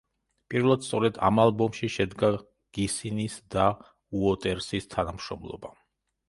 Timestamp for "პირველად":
0.51-0.85